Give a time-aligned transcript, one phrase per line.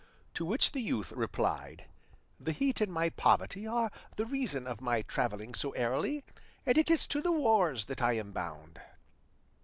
[0.33, 1.85] To which the youth replied,
[2.39, 6.23] "The heat and my poverty are the reason of my travelling so airily,
[6.65, 8.81] and it is to the wars that I am bound."